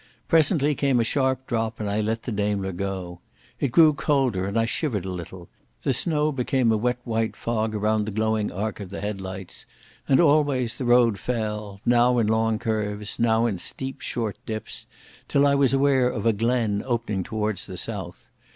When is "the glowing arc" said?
8.05-8.79